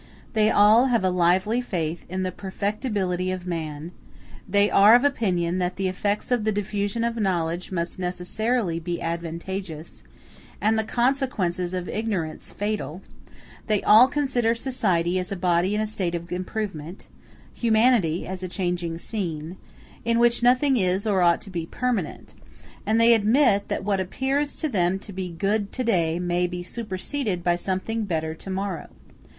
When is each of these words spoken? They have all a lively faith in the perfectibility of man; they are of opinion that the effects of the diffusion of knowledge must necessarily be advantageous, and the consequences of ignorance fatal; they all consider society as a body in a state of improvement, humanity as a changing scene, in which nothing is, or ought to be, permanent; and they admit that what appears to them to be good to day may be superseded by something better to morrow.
They 0.33 0.47
have 0.47 0.55
all 0.55 0.89
a 0.97 1.11
lively 1.11 1.61
faith 1.61 2.07
in 2.09 2.23
the 2.23 2.31
perfectibility 2.31 3.29
of 3.29 3.45
man; 3.45 3.91
they 4.49 4.67
are 4.67 4.95
of 4.95 5.03
opinion 5.03 5.59
that 5.59 5.75
the 5.75 5.87
effects 5.87 6.31
of 6.31 6.43
the 6.43 6.51
diffusion 6.51 7.03
of 7.03 7.17
knowledge 7.17 7.71
must 7.71 7.99
necessarily 7.99 8.79
be 8.79 8.99
advantageous, 8.99 10.01
and 10.59 10.75
the 10.79 10.83
consequences 10.83 11.75
of 11.75 11.87
ignorance 11.87 12.51
fatal; 12.51 13.03
they 13.67 13.83
all 13.83 14.07
consider 14.07 14.55
society 14.55 15.19
as 15.19 15.31
a 15.31 15.35
body 15.35 15.75
in 15.75 15.81
a 15.81 15.85
state 15.85 16.15
of 16.15 16.31
improvement, 16.31 17.07
humanity 17.53 18.25
as 18.25 18.41
a 18.41 18.47
changing 18.49 18.97
scene, 18.97 19.55
in 20.03 20.17
which 20.17 20.41
nothing 20.41 20.77
is, 20.77 21.05
or 21.05 21.21
ought 21.21 21.43
to 21.43 21.51
be, 21.51 21.67
permanent; 21.67 22.33
and 22.87 22.99
they 22.99 23.13
admit 23.13 23.67
that 23.67 23.83
what 23.83 23.99
appears 23.99 24.55
to 24.55 24.67
them 24.67 24.97
to 24.97 25.13
be 25.13 25.29
good 25.29 25.71
to 25.71 25.83
day 25.83 26.17
may 26.17 26.47
be 26.47 26.63
superseded 26.63 27.43
by 27.43 27.55
something 27.55 28.05
better 28.05 28.33
to 28.33 28.49
morrow. 28.49 28.89